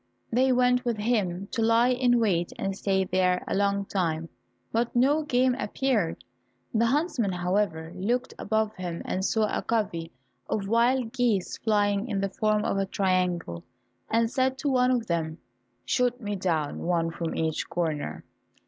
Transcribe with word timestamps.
They 0.31 0.51
went 0.51 0.83
with 0.83 0.97
him 0.97 1.45
to 1.51 1.61
lie 1.61 1.89
in 1.91 2.19
wait 2.19 2.51
and 2.57 2.75
stayed 2.75 3.11
there 3.11 3.43
a 3.47 3.53
long 3.53 3.85
time, 3.85 4.29
but 4.71 4.95
no 4.95 5.21
game 5.21 5.53
appeared. 5.53 6.23
The 6.73 6.87
huntsman, 6.87 7.33
however, 7.33 7.93
looked 7.95 8.33
above 8.39 8.73
him 8.77 9.03
and 9.05 9.23
saw 9.23 9.55
a 9.55 9.61
covey 9.61 10.11
of 10.49 10.67
wild 10.67 11.13
geese 11.13 11.55
flying 11.59 12.07
in 12.07 12.19
the 12.19 12.29
form 12.29 12.65
of 12.65 12.79
a 12.79 12.87
triangle, 12.87 13.63
and 14.09 14.27
said 14.31 14.57
to 14.57 14.69
one 14.69 14.89
of 14.89 15.05
them, 15.05 15.37
"Shoot 15.85 16.19
me 16.19 16.35
down 16.35 16.79
one 16.79 17.11
from 17.11 17.35
each 17.35 17.69
corner." 17.69 18.25